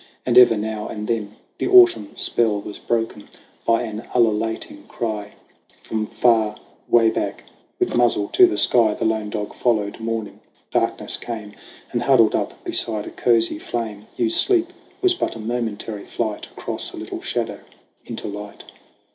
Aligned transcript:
And 0.25 0.35
ever 0.35 0.57
now 0.57 0.87
and 0.87 1.07
then 1.07 1.35
the 1.59 1.67
autumn 1.67 2.15
spell 2.15 2.59
Was 2.59 2.79
broken 2.79 3.29
by 3.67 3.83
an 3.83 4.07
ululating 4.15 4.85
cry 4.87 5.33
From 5.83 6.07
where 6.07 6.11
far 6.15 6.57
back 7.13 7.43
with 7.79 7.95
muzzle 7.95 8.27
to 8.29 8.47
the 8.47 8.57
sky 8.57 8.95
The 8.95 9.05
lone 9.05 9.29
dog 9.29 9.53
followed, 9.53 9.99
mourning. 9.99 10.39
Darkness 10.71 11.17
came; 11.17 11.53
And 11.91 12.01
huddled 12.01 12.33
up 12.33 12.63
beside 12.63 13.05
a 13.05 13.11
cozy 13.11 13.59
flame, 13.59 14.07
Hugh's 14.17 14.35
sleep 14.35 14.73
was 15.03 15.13
but 15.13 15.35
a 15.35 15.39
momentary 15.39 16.07
flight 16.07 16.47
Across 16.57 16.93
a 16.93 16.97
little 16.97 17.21
shadow 17.21 17.59
into 18.03 18.27
light. 18.27 18.63